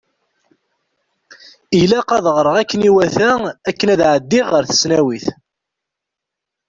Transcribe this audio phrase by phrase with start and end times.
[1.81, 3.31] Ilaq ad ɣreɣ akken iwata
[3.69, 5.25] akken ad ɛeddiɣ ɣer tesnawit.